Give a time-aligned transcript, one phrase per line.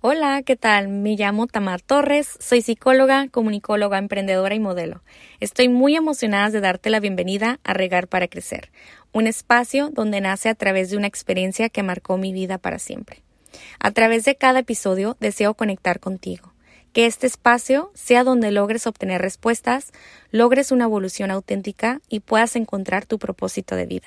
[0.00, 0.86] Hola, ¿qué tal?
[0.86, 5.02] Me llamo Tamar Torres, soy psicóloga, comunicóloga, emprendedora y modelo.
[5.40, 8.70] Estoy muy emocionada de darte la bienvenida a Regar para Crecer,
[9.12, 13.24] un espacio donde nace a través de una experiencia que marcó mi vida para siempre.
[13.80, 16.52] A través de cada episodio deseo conectar contigo,
[16.92, 19.90] que este espacio sea donde logres obtener respuestas,
[20.30, 24.06] logres una evolución auténtica y puedas encontrar tu propósito de vida.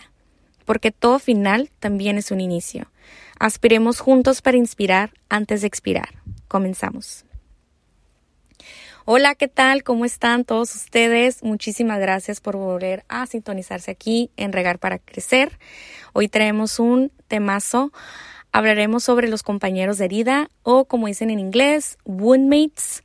[0.63, 2.87] Porque todo final también es un inicio.
[3.41, 6.09] Aspiremos juntos para inspirar antes de expirar.
[6.47, 7.25] Comenzamos.
[9.03, 9.81] Hola, ¿qué tal?
[9.81, 11.41] ¿Cómo están todos ustedes?
[11.41, 15.57] Muchísimas gracias por volver a sintonizarse aquí en Regar para Crecer.
[16.13, 17.91] Hoy traemos un temazo.
[18.51, 23.03] Hablaremos sobre los compañeros de herida o como dicen en inglés, woundmates.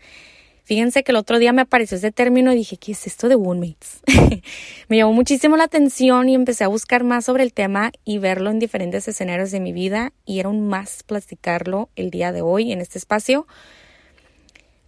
[0.66, 3.36] Fíjense que el otro día me apareció ese término y dije, ¿qué es esto de
[3.36, 4.00] Woundmates?
[4.88, 8.50] me llamó muchísimo la atención y empecé a buscar más sobre el tema y verlo
[8.50, 12.72] en diferentes escenarios de mi vida y era un más platicarlo el día de hoy
[12.72, 13.46] en este espacio.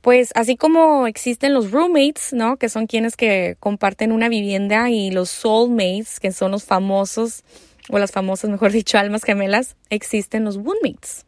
[0.01, 2.57] Pues así como existen los roommates, ¿no?
[2.57, 7.45] Que son quienes que comparten una vivienda y los soulmates, que son los famosos,
[7.89, 11.25] o las famosas, mejor dicho, almas gemelas, existen los woundmates.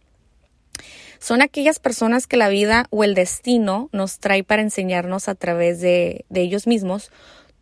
[1.21, 5.81] Son aquellas personas que la vida o el destino nos trae para enseñarnos a través
[5.81, 7.11] de, ellos mismos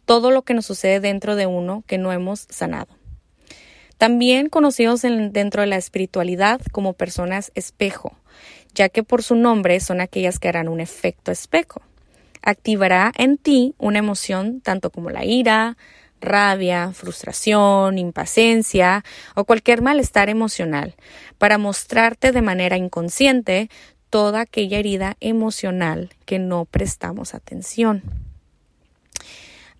[0.04, 2.86] todo lo que nos sucede dentro de uno que no hemos sanado.
[3.98, 8.16] También conocidos dentro de la espiritualidad como personas espejo,
[8.74, 11.82] ya que por su nombre son aquellas que harán un efecto espejo.
[12.42, 15.76] Activará en ti una emoción tanto como la ira,
[16.20, 20.94] rabia, frustración, impaciencia o cualquier malestar emocional,
[21.38, 23.70] para mostrarte de manera inconsciente
[24.10, 28.02] toda aquella herida emocional que no prestamos atención.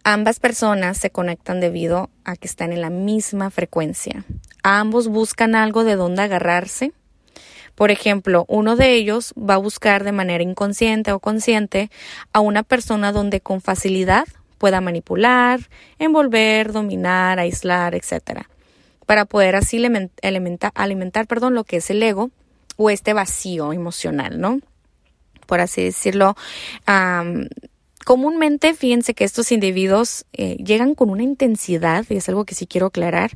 [0.05, 4.25] Ambas personas se conectan debido a que están en la misma frecuencia.
[4.63, 6.93] Ambos buscan algo de donde agarrarse.
[7.75, 11.91] Por ejemplo, uno de ellos va a buscar de manera inconsciente o consciente
[12.33, 14.27] a una persona donde con facilidad
[14.59, 15.61] pueda manipular,
[15.99, 18.43] envolver, dominar, aislar, etc.
[19.07, 19.83] Para poder así
[20.23, 22.31] alimentar, perdón, lo que es el ego
[22.77, 24.61] o este vacío emocional, ¿no?
[25.47, 26.37] Por así decirlo.
[28.05, 32.67] comúnmente, fíjense que estos individuos eh, llegan con una intensidad, y es algo que sí
[32.67, 33.33] quiero aclarar,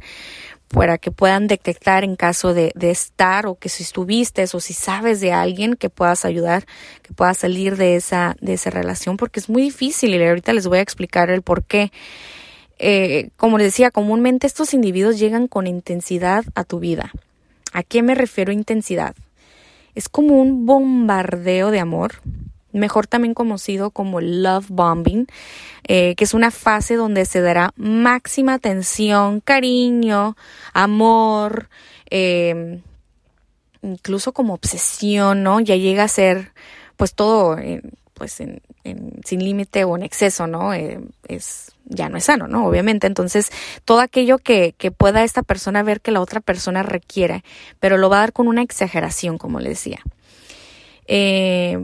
[0.72, 5.21] para que puedan detectar en caso de, estar o que si estuviste o si sabes
[5.21, 6.65] de alguien que puedas ayudar,
[7.03, 10.66] que pueda salir de esa, de esa relación, porque es muy difícil y ahorita les
[10.66, 11.93] voy a explicar el por qué.
[12.78, 17.12] Eh, como les decía, comúnmente estos individuos llegan con intensidad a tu vida.
[17.72, 19.15] ¿A qué me refiero intensidad?
[19.94, 22.22] Es como un bombardeo de amor,
[22.72, 25.27] mejor también conocido como love bombing,
[25.88, 30.37] eh, que es una fase donde se dará máxima atención, cariño,
[30.72, 31.69] amor,
[32.11, 32.82] em,
[33.82, 35.61] incluso como obsesión, ¿no?
[35.61, 36.53] Ya llega a ser
[36.97, 37.56] pues todo
[38.15, 40.75] pues sin límite o en exceso, ¿no?
[40.75, 42.66] Eh, es ya no es sano, ¿no?
[42.66, 43.06] Obviamente.
[43.06, 43.50] Entonces,
[43.84, 47.44] todo aquello que, que pueda esta persona ver que la otra persona requiere,
[47.81, 50.00] pero lo va a dar con una exageración, como le decía.
[51.06, 51.78] Eh,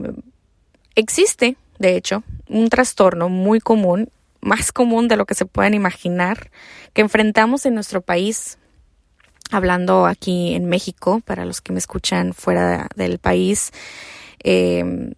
[0.98, 4.10] Existe, de hecho, un trastorno muy común,
[4.40, 6.50] más común de lo que se pueden imaginar,
[6.92, 8.58] que enfrentamos en nuestro país,
[9.52, 13.70] hablando aquí en México, para los que me escuchan fuera del país.
[14.40, 15.12] Em,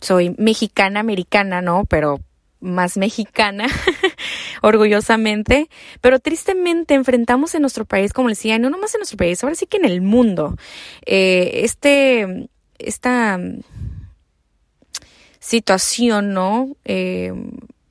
[0.00, 1.84] soy mexicana, americana, ¿no?
[1.84, 2.20] Pero
[2.60, 3.66] más mexicana,
[4.62, 5.68] orgullosamente,
[6.00, 9.56] pero tristemente enfrentamos en nuestro país, como les decía, no nomás en nuestro país, ahora
[9.56, 10.56] sí que en el mundo,
[11.04, 13.40] eh, este, esta
[15.46, 16.76] situación, ¿no?
[16.84, 17.32] Eh,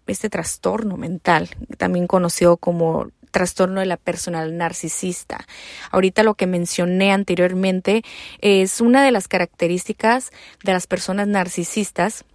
[0.08, 5.46] este trastorno mental, también conocido como trastorno de la personal narcisista.
[5.90, 8.04] Ahorita lo que mencioné anteriormente
[8.42, 10.32] es una de las características
[10.66, 12.26] de las personas narcisistas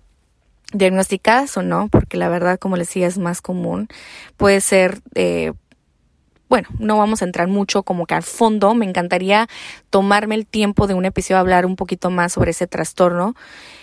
[0.72, 3.88] diagnosticadas o no, porque la verdad, como les decía, es más común.
[4.38, 5.52] Puede ser eh,
[6.50, 8.74] bueno, no vamos a entrar mucho como que al fondo.
[8.74, 9.48] Me encantaría
[9.88, 13.36] tomarme el tiempo de un episodio a hablar un poquito más sobre ese trastorno.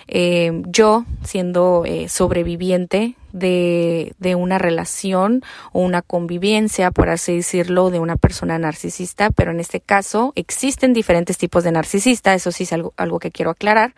[0.10, 7.90] Eh, yo, siendo eh, sobreviviente de, de, una relación o una convivencia, por así decirlo,
[7.90, 12.64] de una persona narcisista, pero en este caso existen diferentes tipos de narcisista, eso sí
[12.64, 13.94] es algo, algo que quiero aclarar.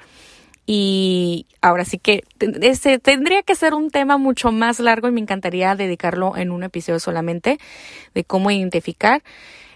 [0.71, 2.23] Y ahora sí que
[2.61, 6.61] ese tendría que ser un tema mucho más largo y me encantaría dedicarlo en un
[6.61, 7.57] episodio solamente
[8.13, 9.23] de cómo identificar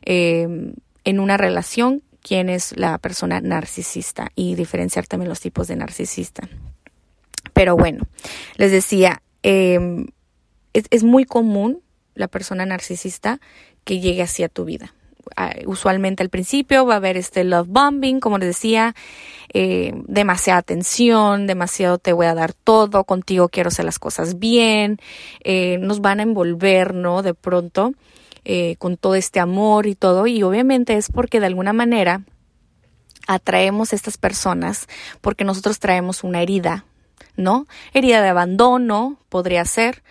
[0.03, 0.71] eh,
[1.03, 6.47] en una relación quién es la persona narcisista y diferenciar también los tipos de narcisista.
[7.53, 8.05] Pero bueno,
[8.57, 10.09] les decía, em,
[10.73, 11.81] es, es muy común
[12.13, 13.39] la persona narcisista
[13.83, 14.93] que llegue hacia tu vida
[15.65, 18.95] usualmente al principio va a haber este love bombing, como les decía,
[19.53, 24.99] eh, demasiada atención, demasiado te voy a dar todo, contigo quiero hacer las cosas bien,
[25.43, 27.21] eh, nos van a envolver, ¿no?
[27.21, 27.93] De pronto,
[28.45, 32.21] eh, con todo este amor y todo, y obviamente es porque de alguna manera
[33.27, 34.87] atraemos a estas personas
[35.21, 36.85] porque nosotros traemos una herida,
[37.35, 37.67] ¿no?
[37.93, 40.03] Herida de abandono, podría ser,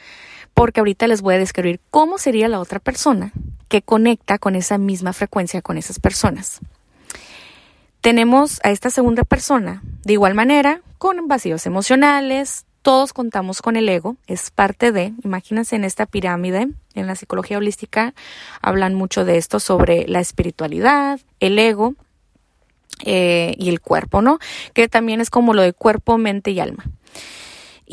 [0.55, 3.32] porque ahorita les voy a describir cómo sería la otra persona
[3.72, 6.60] que conecta con esa misma frecuencia con esas personas.
[8.02, 13.88] Tenemos a esta segunda persona, de igual manera, con vacíos emocionales, todos contamos con el
[13.88, 18.12] ego, es parte de, imagínense en esta pirámide, en la psicología holística
[18.60, 21.94] hablan mucho de esto sobre la espiritualidad, el ego
[23.06, 24.38] eh, y el cuerpo, ¿no?
[24.74, 26.84] Que también es como lo de cuerpo, mente y alma.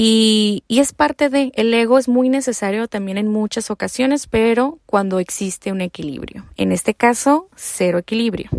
[0.02, 5.20] Y, es parte de, el ego es muy necesario también en muchas ocasiones, pero cuando
[5.20, 6.46] existe un equilibrio.
[6.56, 8.50] En este caso, cero equilibrio.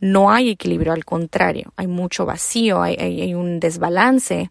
[0.00, 4.50] No hay equilibrio, al contrario, hay mucho vacío, hay, hay un desbalance.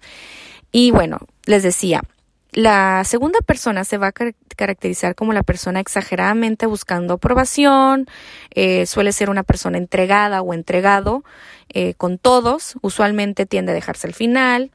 [0.71, 2.03] Y bueno, les decía,
[2.51, 4.13] la segunda persona se va a
[4.55, 8.05] caracterizar como la persona exageradamente buscando aprobación,
[8.51, 11.23] eh, suele ser una persona entregada o entregado
[11.69, 14.69] eh, con todos, usualmente tiende a dejarse al final,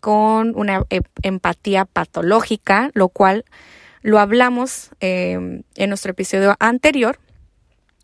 [0.00, 3.44] con una e, empatía patológica, lo cual
[4.02, 7.18] lo hablamos em, en nuestro episodio anterior.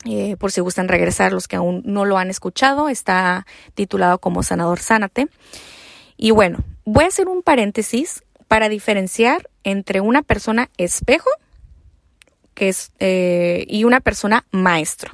[0.05, 4.43] Eh, por si gustan regresar los que aún no lo han escuchado, está titulado como
[4.43, 5.29] Sanador Sánate.
[6.17, 11.31] Y bueno, voy a hacer un paréntesis para diferenciar entre una persona espejo
[12.55, 15.13] que es, eh, y una persona maestro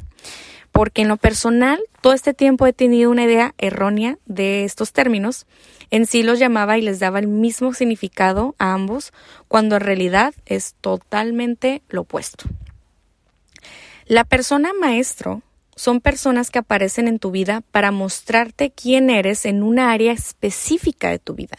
[0.72, 5.46] porque en lo personal todo este tiempo he tenido una idea errónea de estos términos.
[5.90, 9.12] En sí los llamaba y les daba el mismo significado a ambos,
[9.46, 12.46] cuando en realidad es totalmente lo opuesto.
[14.06, 15.42] La persona maestro
[15.76, 21.10] son personas que aparecen en tu vida para mostrarte quién eres en una área específica
[21.10, 21.58] de tu vida.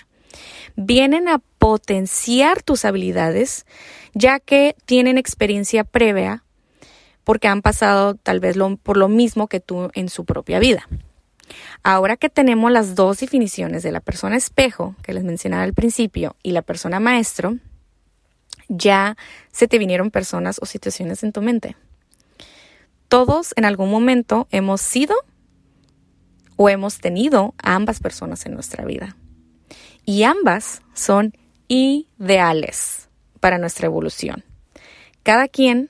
[0.75, 3.65] Vienen a potenciar tus habilidades,
[4.13, 6.42] ya que tienen experiencia previa
[7.23, 10.87] porque han pasado tal vez por lo mismo que tú en su propia vida.
[11.83, 16.35] Ahora que tenemos las dos definiciones de la persona espejo, que les mencionaba al principio,
[16.41, 17.57] y la persona maestro,
[18.69, 19.17] ya
[19.51, 21.75] se te vinieron personas o situaciones en tu mente.
[23.07, 25.15] Todos en algún momento hemos sido
[26.55, 29.15] o hemos tenido a ambas personas en nuestra vida.
[30.05, 31.33] Y ambas son
[31.67, 33.09] ideales
[33.39, 34.43] para nuestra evolución.
[35.23, 35.89] Cada quien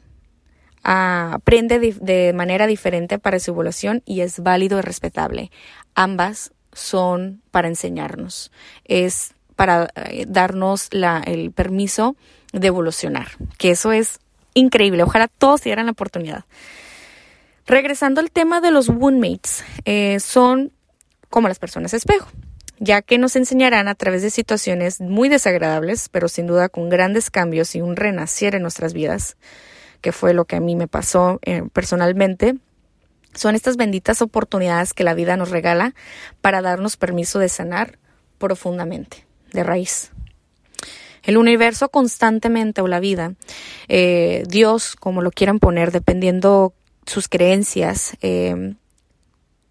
[0.84, 5.52] aprende de, manera diferente para su evolución y es válido y respetable.
[5.96, 8.52] Ambas son para enseñarnos,
[8.86, 10.90] es para eh, darnos
[11.26, 12.16] el permiso
[12.52, 13.28] de evolucionar,
[13.58, 14.20] que eso es
[14.54, 15.04] increíble.
[15.04, 16.46] Ojalá todos dieran la oportunidad.
[17.66, 20.72] Regresando al tema de los woundmates, eh, son
[21.30, 22.28] como las personas espejo,
[22.78, 27.32] ya que nos enseñarán a través de situaciones muy desagradables, pero sin duda con grandes
[27.32, 29.38] cambios y un renacer en nuestras vidas,
[30.04, 32.58] que fue lo que a mí me pasó eh, personalmente,
[33.34, 35.96] son estas benditas oportunidades que la vida nos regala
[36.42, 37.98] para darnos permiso de sanar
[38.38, 40.12] profundamente, de raíz.
[41.24, 43.34] El universo constantemente o la vida,
[43.88, 46.74] eh, Dios, como lo quieran poner, dependiendo
[47.06, 48.76] sus creencias, eh,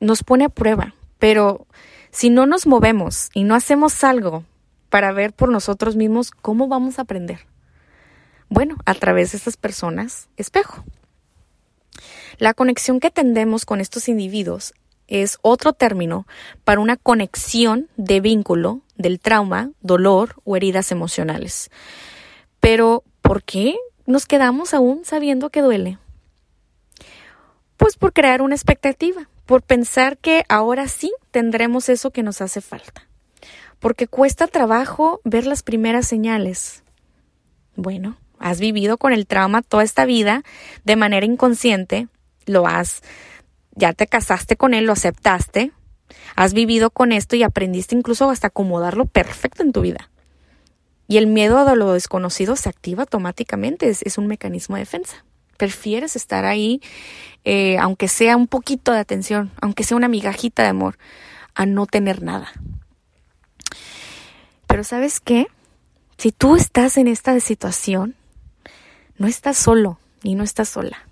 [0.01, 0.95] nos pone a prueba.
[1.19, 1.67] Pero
[2.11, 4.45] si no nos movemos y no hacemos algo
[4.89, 7.52] para ver por nosotros mismos, ¿cómo vamos a aprender?
[8.53, 10.85] Bueno, a través de estas personas espejo.
[12.37, 14.75] La conexión que tendemos con estos individuos
[15.09, 16.27] es otro término
[16.63, 21.71] para una conexión de vínculo del trauma, dolor o heridas emocionales.
[22.61, 25.97] Pero, ¿por qué nos quedamos aún sabiendo que duele?
[27.79, 32.61] Pues por crear una expectativa, por pensar que ahora sí tendremos eso que nos hace
[32.61, 33.09] falta.
[33.79, 36.83] Porque cuesta trabajo ver las primeras señales.
[37.77, 40.43] Bueno, has vivido con el trauma toda esta vida
[40.85, 42.09] de manera inconsciente,
[42.45, 43.03] lo has,
[43.75, 45.73] ya te casaste con él, lo aceptaste,
[46.37, 50.11] has vivido con esto y aprendiste incluso hasta acomodarlo perfecto en tu vida.
[51.09, 55.25] Y el miedo a lo desconocido se activa automáticamente, es, un mecanismo de defensa.
[55.57, 56.81] Prefieres estar ahí,
[57.45, 60.99] eh, aunque sea un poquito de atención, aunque sea una migajita de amor,
[61.55, 62.53] a no tener nada.
[64.67, 65.49] Pero sabes qué?
[66.17, 68.17] Si tú estás en esta situación,
[69.23, 71.07] no estás solo y no estás sola.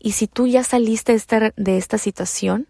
[0.00, 2.66] Y si tú ya saliste de esta, de esta situación,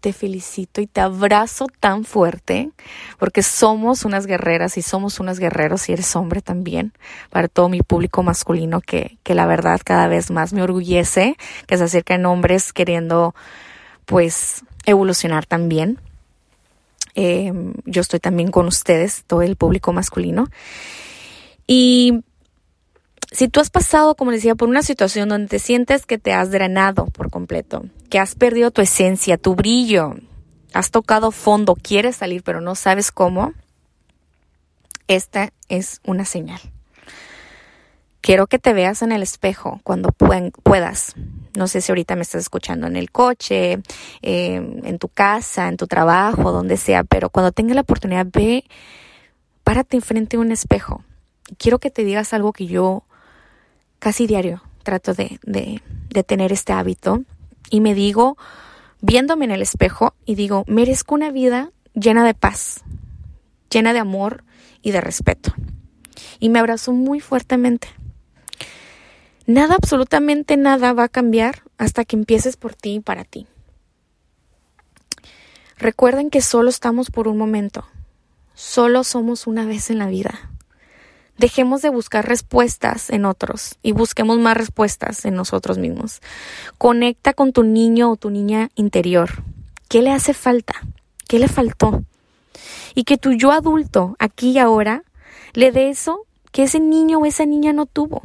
[0.00, 2.70] te felicito y te abrazo tan fuerte
[3.18, 6.92] porque somos unas guerreras y somos unos guerreros y eres hombre también
[7.30, 11.76] para todo mi público masculino que, que la verdad cada vez más me orgullece que
[11.76, 13.34] se acercan hombres queriendo
[14.04, 15.98] pues evolucionar también.
[17.16, 20.46] Em, yo estoy también con ustedes, todo el público masculino.
[21.66, 22.22] Y
[23.34, 26.52] si tú has pasado, como decía, por una situación donde te sientes que te has
[26.52, 30.14] drenado por completo, que has perdido tu esencia, tu brillo,
[30.72, 33.52] has tocado fondo, quieres salir pero no sabes cómo,
[35.08, 36.60] esta es una señal.
[38.20, 41.14] Quiero que te veas en el espejo cuando puedas.
[41.56, 43.80] No sé si ahorita me estás escuchando en el coche,
[44.22, 48.64] em, en tu casa, en tu trabajo, donde sea, pero cuando tengas la oportunidad, ve,
[49.64, 51.04] párate enfrente de un espejo.
[51.58, 53.04] Quiero que te digas algo que yo
[54.04, 55.80] casi diario trato de, de,
[56.10, 57.24] de tener este hábito
[57.70, 58.36] y me digo,
[59.00, 62.82] viéndome en el espejo, y digo, merezco una vida llena de paz,
[63.70, 64.44] llena de amor
[64.82, 65.54] y de respeto.
[66.38, 67.88] Y me abrazo muy fuertemente.
[69.46, 73.46] Nada, absolutamente nada va a cambiar hasta que empieces por ti y para ti.
[75.78, 77.86] Recuerden que solo estamos por un momento,
[78.52, 80.50] solo somos una vez en la vida.
[81.36, 86.20] Dejemos de buscar respuestas en otros y busquemos más respuestas en nosotros mismos.
[86.78, 89.42] Conecta con tu niño o tu niña interior.
[89.88, 90.74] ¿Qué le hace falta?
[91.26, 92.04] ¿Qué le faltó?
[92.94, 95.02] Y que tu yo adulto, aquí y ahora,
[95.54, 98.22] le dé eso que ese niño o esa niña no tuvo.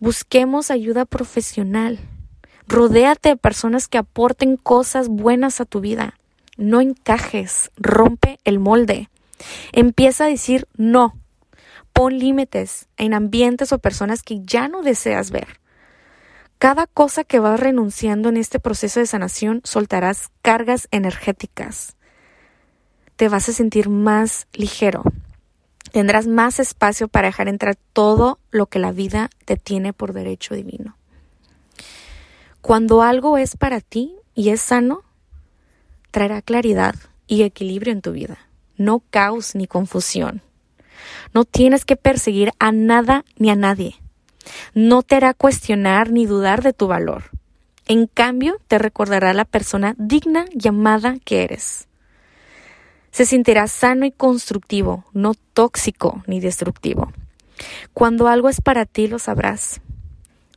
[0.00, 2.00] Busquemos ayuda profesional.
[2.66, 6.18] Rodéate de personas que aporten cosas buenas a tu vida.
[6.56, 9.08] No encajes, rompe el molde.
[9.70, 11.14] Empieza a decir no.
[12.02, 15.60] Pon límites en ambientes o personas que ya no deseas ver.
[16.58, 21.94] Cada cosa que vas renunciando en este proceso de sanación soltarás cargas energéticas.
[23.14, 25.04] Te vas a sentir más ligero,
[25.92, 30.56] Tendrás más espacio para dejar entrar todo lo que la vida te tiene por derecho
[30.56, 30.96] divino.
[32.62, 35.04] Cuando algo es para ti y es sano,
[36.10, 36.96] traerá claridad
[37.28, 38.38] y equilibrio en tu vida,
[38.76, 40.42] no caos ni confusión.
[41.34, 43.96] No tienes que perseguir a nada ni a nadie.
[44.74, 47.24] No te hará cuestionar ni dudar de tu valor.
[47.86, 51.88] En cambio, te recordará la persona digna llamada que eres
[53.12, 57.12] se sentirá sano y constructivo, no tóxico ni destructivo.
[57.92, 59.80] Cuando algo es para ti, lo sabrás.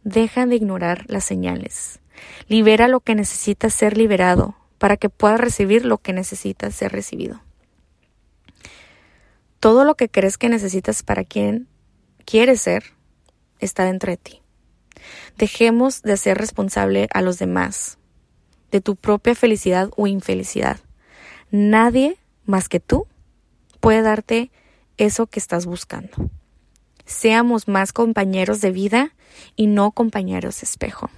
[0.04, 2.00] Deja de ignorar las señales.
[2.48, 7.42] Libera lo que necesita ser liberado para que puedas recibir lo que necesita ser recibido.
[9.66, 11.68] Todo lo que crees que necesitas para quien
[12.24, 12.94] quieres ser
[13.58, 14.44] está dentro de ti.
[15.40, 17.98] Dejemos de ser responsable a los demás
[18.70, 20.80] de tu propia felicidad o infelicidad.
[21.50, 23.08] Nadie más que tú
[23.80, 24.52] puede darte
[24.98, 26.30] eso que estás buscando.
[27.08, 29.16] Seamos más compañeros de vida
[29.56, 31.10] y no compañeros de espejo.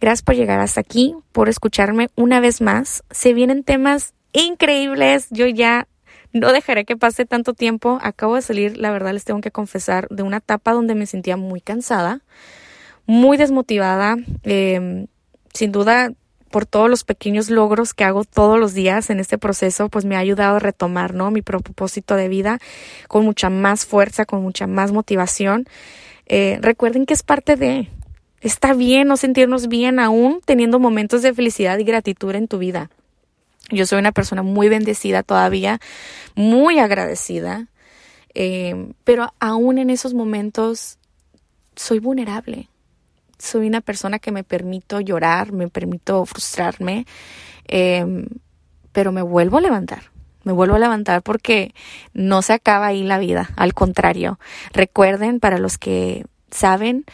[0.00, 3.02] Gracias por llegar hasta aquí, por escucharme una vez más.
[3.10, 5.28] Se vienen temas increíbles.
[5.30, 5.88] Yo ya
[6.34, 7.98] no dejaré que pase tanto tiempo.
[8.02, 11.38] Acabo de salir, la verdad les tengo que confesar, de una etapa donde me sentía
[11.38, 12.20] muy cansada,
[13.06, 14.16] muy desmotivada.
[14.42, 15.06] Eh,
[15.54, 16.12] sin duda
[16.50, 20.14] por todos los pequeños logros que hago todos los días en este proceso, pues me
[20.14, 21.32] ha ayudado a retomar, ¿no?
[21.32, 22.60] Mi propósito de vida
[23.08, 25.66] con mucha más fuerza, con mucha más motivación.
[26.26, 27.88] Eh, recuerden que es parte de,
[28.40, 32.88] está bien no sentirnos bien aún teniendo momentos de felicidad y gratitud en tu vida.
[33.70, 35.80] Yo soy una persona muy bendecida todavía,
[36.34, 37.68] muy agradecida,
[38.34, 40.98] eh, pero aún en esos momentos
[41.76, 42.68] soy vulnerable
[43.38, 47.06] soy una persona que me permito llorar, me permito frustrarme,
[47.66, 48.26] em,
[48.92, 50.10] pero me vuelvo a levantar.
[50.44, 51.74] Me vuelvo a levantar porque
[52.12, 54.38] no se acaba ahí la vida, al contrario.
[54.72, 57.04] Recuerden, para los que saben,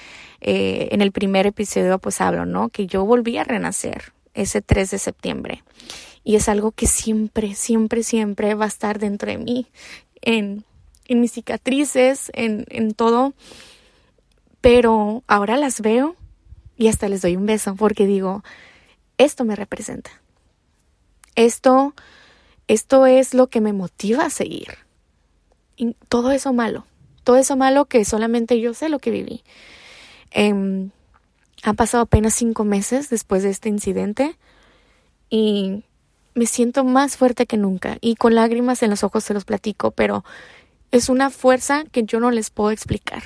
[0.40, 2.70] eh, en el primer episodio pues hablo, ¿no?
[2.70, 5.62] Que yo volví a renacer ese 3 de septiembre.
[6.22, 9.66] Y es algo que siempre, siempre, siempre va a estar dentro de mí,
[10.20, 10.64] en,
[11.06, 13.34] en mis cicatrices, en, en todo.
[14.60, 16.16] Pero ahora las veo
[16.76, 18.42] y hasta les doy un beso porque digo,
[19.18, 20.10] esto me representa.
[21.34, 21.94] Esto,
[22.68, 24.78] esto es lo que me motiva a seguir.
[26.08, 26.86] Todo eso malo,
[27.24, 29.42] todo eso malo que solamente yo sé lo que viví.
[30.32, 30.90] Eh,
[31.62, 34.36] han pasado apenas cinco meses después de este incidente
[35.28, 35.84] y
[36.40, 39.90] me siento más fuerte que nunca y con lágrimas en los ojos se los platico,
[39.90, 40.24] pero
[40.90, 43.24] es una fuerza que yo no les puedo explicar.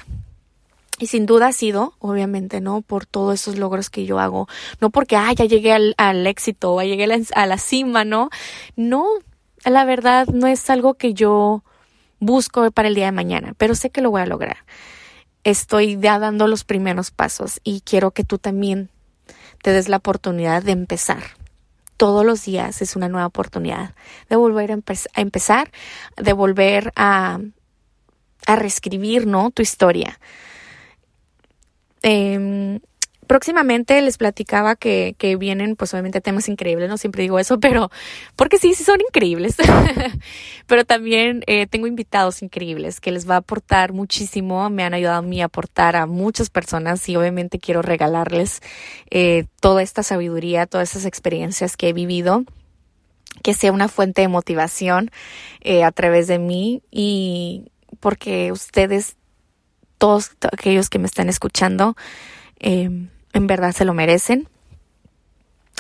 [0.99, 2.83] Y sin duda ha sido, obviamente, ¿no?
[2.83, 4.49] Por todos esos logros que yo hago.
[4.81, 8.31] No porque, ah, ya llegué al, éxito, ya llegué a la, a la cima, ¿no?
[8.75, 9.07] No,
[9.65, 11.63] la verdad no es algo que yo
[12.19, 14.57] busco para el día de mañana, pero sé que lo voy a lograr.
[15.45, 18.91] Estoy ya dando los primeros pasos y quiero que tú también
[19.63, 21.44] te des la oportunidad de empezar.
[21.97, 23.95] Todos los días es una nueva oportunidad
[24.29, 24.79] de volver a,
[25.21, 25.71] empezar,
[26.17, 27.39] de volver a,
[28.47, 29.51] a reescribir, ¿no?
[29.51, 30.19] Tu historia.
[32.03, 32.81] Eh,
[33.27, 37.91] próximamente les platicaba que, que, vienen, pues obviamente temas increíbles, no siempre digo eso, pero
[38.37, 39.57] porque sí, sí son increíbles.
[40.67, 45.19] pero también eh, tengo invitados increíbles que les va a aportar muchísimo, me han ayudado
[45.19, 48.61] a mí a aportar a muchas personas y obviamente quiero regalarles
[49.11, 52.45] eh, toda esta sabiduría, todas esas experiencias que he vivido
[53.43, 55.11] que sea una fuente de motivación
[55.61, 59.17] eh, a través de mí y porque ustedes,
[59.99, 61.97] todos aquellos que me están escuchando,
[62.61, 64.49] eh, en verdad se lo merecen.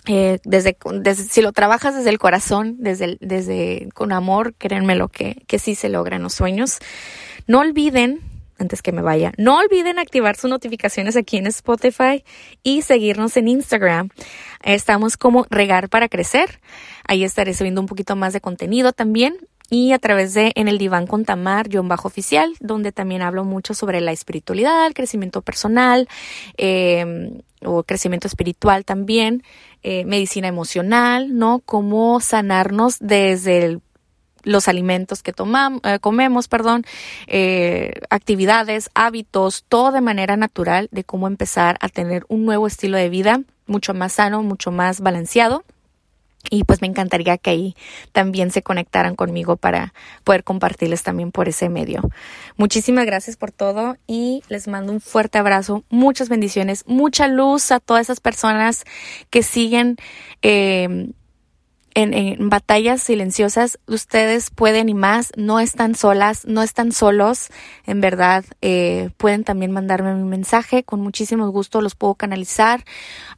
[0.06, 0.76] Eh, desde,
[1.14, 5.74] si lo trabajas desde el corazón, desde, desde con amor, créanme lo que, que sí
[5.74, 6.78] se logran los sueños.
[7.46, 8.20] No olviden,
[8.58, 12.22] antes que me vaya, no olviden activar sus notificaciones aquí en Spotify
[12.62, 14.10] y seguirnos en Instagram.
[14.62, 16.60] Estamos como Regar para Crecer.
[17.06, 19.38] Ahí estaré subiendo un poquito más de contenido también
[19.70, 23.44] y a través de En el Diván con Tamar, John Bajo Oficial, donde también hablo
[23.44, 26.08] mucho sobre la espiritualidad, el crecimiento personal
[26.56, 29.42] em, o crecimiento espiritual también,
[29.82, 31.60] eh, medicina emocional, ¿no?
[31.64, 33.80] Cómo sanarnos desde
[34.42, 36.84] los alimentos que tomamos, eh, comemos, perdón,
[37.26, 42.98] eh, actividades, hábitos, todo de manera natural de cómo empezar a tener un nuevo estilo
[42.98, 45.64] de vida mucho más sano, mucho más balanceado
[46.50, 47.76] y pues me encantaría que ahí
[48.12, 52.02] también se conectaran conmigo para poder compartirles también por ese medio.
[52.56, 57.80] Muchísimas gracias por todo y les mando un fuerte abrazo, muchas bendiciones, mucha luz a
[57.80, 58.84] todas esas personas
[59.30, 59.96] que siguen
[60.42, 61.10] eh,
[61.94, 67.50] en, batallas silenciosas, ustedes pueden y más, no están solas, no están solos,
[67.86, 72.84] en verdad, eh, pueden también mandarme un mensaje, con muchísimo gusto los puedo canalizar,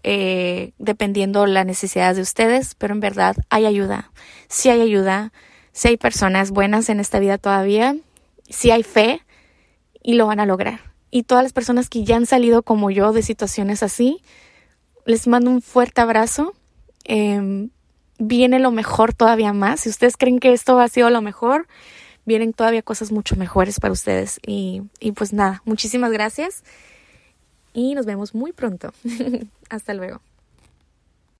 [0.02, 4.10] eh, dependiendo la necesidad de ustedes, pero en verdad hay ayuda,
[4.48, 5.32] sí hay ayuda,
[5.72, 7.94] sí hay personas buenas en esta vida todavía,
[8.48, 9.20] sí hay fe
[10.02, 10.80] y lo van a lograr.
[11.10, 14.22] Y todas las personas que ya han salido como yo de situaciones así,
[15.04, 16.54] les mando un fuerte abrazo.
[17.04, 17.68] Eh,
[18.18, 19.80] viene lo mejor todavía más.
[19.80, 21.66] Si ustedes creen que esto ha sido lo mejor,
[22.24, 24.40] vienen todavía cosas mucho mejores para ustedes.
[24.46, 26.64] Y, y pues nada, muchísimas gracias
[27.72, 28.92] y nos vemos muy pronto.
[29.70, 30.20] Hasta luego.